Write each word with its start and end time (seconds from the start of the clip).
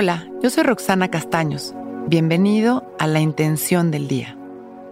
Hola, 0.00 0.30
yo 0.40 0.48
soy 0.48 0.62
Roxana 0.62 1.08
Castaños. 1.08 1.74
Bienvenido 2.06 2.88
a 3.00 3.08
La 3.08 3.18
Intención 3.18 3.90
del 3.90 4.06
Día, 4.06 4.38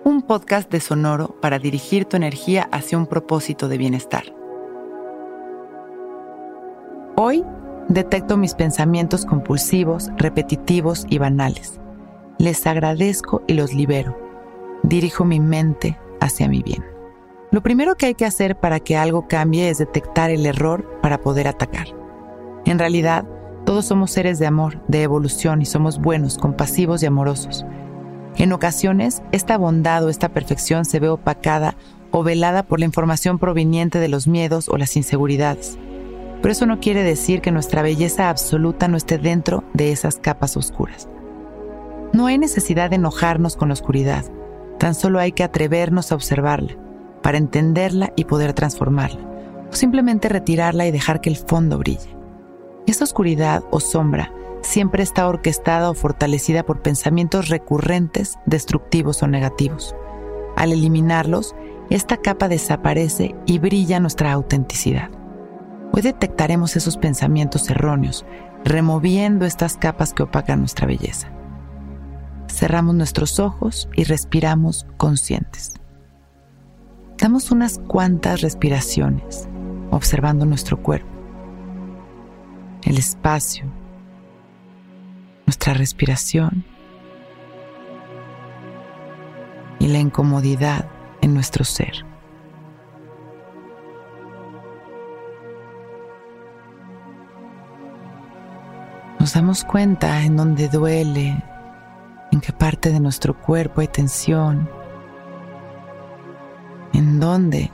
un 0.02 0.20
podcast 0.20 0.68
de 0.68 0.80
Sonoro 0.80 1.40
para 1.40 1.60
dirigir 1.60 2.06
tu 2.06 2.16
energía 2.16 2.68
hacia 2.72 2.98
un 2.98 3.06
propósito 3.06 3.68
de 3.68 3.78
bienestar. 3.78 4.24
Hoy 7.14 7.44
detecto 7.88 8.36
mis 8.36 8.54
pensamientos 8.54 9.24
compulsivos, 9.26 10.10
repetitivos 10.16 11.06
y 11.08 11.18
banales. 11.18 11.80
Les 12.38 12.66
agradezco 12.66 13.44
y 13.46 13.54
los 13.54 13.74
libero. 13.74 14.18
Dirijo 14.82 15.24
mi 15.24 15.38
mente 15.38 15.96
hacia 16.20 16.48
mi 16.48 16.64
bien. 16.64 16.84
Lo 17.52 17.62
primero 17.62 17.94
que 17.94 18.06
hay 18.06 18.14
que 18.16 18.26
hacer 18.26 18.58
para 18.58 18.80
que 18.80 18.96
algo 18.96 19.28
cambie 19.28 19.70
es 19.70 19.78
detectar 19.78 20.30
el 20.30 20.46
error 20.46 20.98
para 21.00 21.20
poder 21.20 21.46
atacar. 21.46 21.86
En 22.64 22.80
realidad, 22.80 23.24
todos 23.76 23.88
somos 23.88 24.10
seres 24.10 24.38
de 24.38 24.46
amor, 24.46 24.80
de 24.88 25.02
evolución 25.02 25.60
y 25.60 25.66
somos 25.66 25.98
buenos, 26.00 26.38
compasivos 26.38 27.02
y 27.02 27.06
amorosos. 27.06 27.66
En 28.36 28.54
ocasiones, 28.54 29.22
esta 29.32 29.58
bondad 29.58 30.02
o 30.02 30.08
esta 30.08 30.30
perfección 30.30 30.86
se 30.86 30.98
ve 30.98 31.10
opacada 31.10 31.76
o 32.10 32.22
velada 32.22 32.62
por 32.62 32.78
la 32.78 32.86
información 32.86 33.38
proveniente 33.38 33.98
de 33.98 34.08
los 34.08 34.28
miedos 34.28 34.70
o 34.70 34.78
las 34.78 34.96
inseguridades. 34.96 35.76
Pero 36.40 36.52
eso 36.52 36.64
no 36.64 36.80
quiere 36.80 37.02
decir 37.02 37.42
que 37.42 37.50
nuestra 37.50 37.82
belleza 37.82 38.30
absoluta 38.30 38.88
no 38.88 38.96
esté 38.96 39.18
dentro 39.18 39.62
de 39.74 39.92
esas 39.92 40.16
capas 40.16 40.56
oscuras. 40.56 41.06
No 42.14 42.28
hay 42.28 42.38
necesidad 42.38 42.88
de 42.88 42.96
enojarnos 42.96 43.56
con 43.56 43.68
la 43.68 43.74
oscuridad, 43.74 44.24
tan 44.78 44.94
solo 44.94 45.18
hay 45.18 45.32
que 45.32 45.44
atrevernos 45.44 46.12
a 46.12 46.14
observarla, 46.14 46.78
para 47.22 47.36
entenderla 47.36 48.14
y 48.16 48.24
poder 48.24 48.54
transformarla, 48.54 49.20
o 49.70 49.74
simplemente 49.74 50.30
retirarla 50.30 50.86
y 50.86 50.92
dejar 50.92 51.20
que 51.20 51.28
el 51.28 51.36
fondo 51.36 51.76
brille. 51.76 52.15
Esta 52.86 53.02
oscuridad 53.02 53.64
o 53.72 53.80
sombra 53.80 54.32
siempre 54.62 55.02
está 55.02 55.26
orquestada 55.26 55.90
o 55.90 55.94
fortalecida 55.94 56.62
por 56.62 56.82
pensamientos 56.82 57.48
recurrentes, 57.48 58.38
destructivos 58.46 59.24
o 59.24 59.26
negativos. 59.26 59.96
Al 60.56 60.72
eliminarlos, 60.72 61.56
esta 61.90 62.16
capa 62.16 62.46
desaparece 62.46 63.34
y 63.44 63.58
brilla 63.58 63.98
nuestra 63.98 64.32
autenticidad. 64.32 65.10
Hoy 65.92 66.02
detectaremos 66.02 66.76
esos 66.76 66.96
pensamientos 66.96 67.68
erróneos, 67.70 68.24
removiendo 68.64 69.46
estas 69.46 69.76
capas 69.76 70.12
que 70.12 70.22
opacan 70.22 70.60
nuestra 70.60 70.86
belleza. 70.86 71.28
Cerramos 72.48 72.94
nuestros 72.94 73.40
ojos 73.40 73.88
y 73.96 74.04
respiramos 74.04 74.86
conscientes. 74.96 75.74
Damos 77.18 77.50
unas 77.50 77.78
cuantas 77.78 78.42
respiraciones, 78.42 79.48
observando 79.90 80.44
nuestro 80.46 80.80
cuerpo 80.80 81.15
el 82.86 82.98
espacio, 82.98 83.64
nuestra 85.44 85.74
respiración 85.74 86.64
y 89.80 89.88
la 89.88 89.98
incomodidad 89.98 90.88
en 91.20 91.34
nuestro 91.34 91.64
ser. 91.64 92.04
Nos 99.18 99.34
damos 99.34 99.64
cuenta 99.64 100.22
en 100.22 100.36
dónde 100.36 100.68
duele, 100.68 101.42
en 102.30 102.40
qué 102.40 102.52
parte 102.52 102.92
de 102.92 103.00
nuestro 103.00 103.36
cuerpo 103.36 103.80
hay 103.80 103.88
tensión, 103.88 104.70
en 106.92 107.18
dónde 107.18 107.72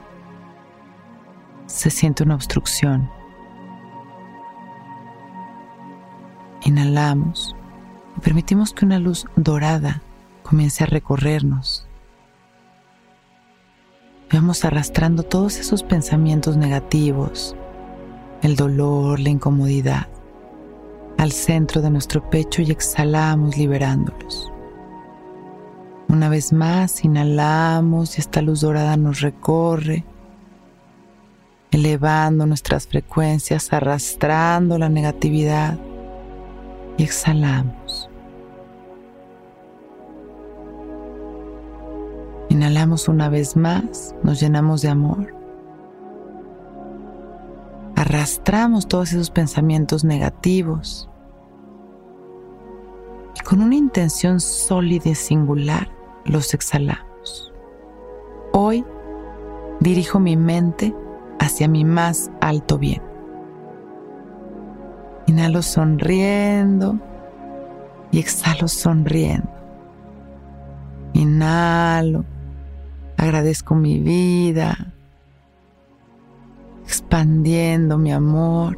se 1.67 1.91
siente 1.91 2.23
una 2.23 2.35
obstrucción. 2.35 3.22
Inhalamos 6.73 7.55
y 8.17 8.21
permitimos 8.21 8.73
que 8.73 8.87
una 8.87 8.99
luz 8.99 9.27
dorada 9.37 10.01
comience 10.43 10.83
a 10.83 10.87
recorrernos. 10.87 11.87
Vamos 14.33 14.65
arrastrando 14.65 15.23
todos 15.23 15.59
esos 15.59 15.83
pensamientos 15.83 16.57
negativos, 16.57 17.55
el 18.41 18.57
dolor, 18.57 19.21
la 19.21 19.29
incomodidad, 19.29 20.09
al 21.19 21.33
centro 21.33 21.83
de 21.83 21.91
nuestro 21.91 22.31
pecho 22.31 22.63
y 22.63 22.71
exhalamos 22.71 23.59
liberándolos. 23.59 24.51
Una 26.09 26.31
vez 26.31 26.55
más, 26.55 27.05
inhalamos 27.05 28.17
y 28.17 28.23
esta 28.23 28.41
luz 28.41 28.63
dorada 28.63 28.97
nos 28.97 29.21
recorre, 29.21 30.07
elevando 31.71 32.47
nuestras 32.47 32.87
frecuencias, 32.87 33.75
arrastrando 33.75 34.79
la 34.79 34.89
negatividad 34.89 35.79
y 36.97 37.05
exhalamos. 37.05 38.09
Inhalamos 42.49 43.09
una 43.09 43.29
vez 43.29 43.57
más, 43.57 44.15
nos 44.23 44.41
llenamos 44.41 44.83
de 44.83 44.89
amor. 44.89 45.35
Arrastramos 47.97 48.89
todos 48.89 49.13
esos 49.13 49.31
pensamientos 49.31 50.05
negativos 50.05 51.09
y 53.37 53.41
con 53.41 53.63
una 53.63 53.77
intención 53.77 54.41
sólida 54.41 55.11
y 55.11 55.15
singular 55.15 55.89
los 56.25 56.53
exhalamos. 56.53 57.53
Hoy 58.53 58.85
dirijo 59.81 60.21
mi 60.21 60.37
mente 60.37 60.95
hacia 61.39 61.69
mi 61.69 61.85
más 61.85 62.31
alto 62.41 62.79
bien. 62.79 63.12
Inhalo 65.33 65.63
sonriendo 65.63 66.99
y 68.11 68.19
exhalo 68.19 68.69
sonriendo. 68.69 69.49
Inhalo, 71.15 72.27
agradezco 73.17 73.75
mi 73.75 73.99
vida, 73.99 74.93
expandiendo 76.85 77.97
mi 77.97 78.13
amor 78.13 78.77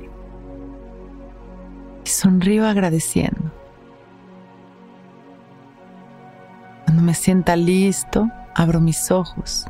y 2.05 2.09
sonrío 2.09 2.69
agradeciendo. 2.69 3.51
Cuando 6.85 7.03
me 7.03 7.15
sienta 7.15 7.57
listo, 7.57 8.31
abro 8.55 8.81
mis 8.81 9.11
ojos. 9.11 9.67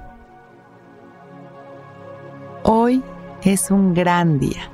Hoy 2.62 3.02
es 3.42 3.70
un 3.70 3.94
gran 3.94 4.38
día. 4.38 4.73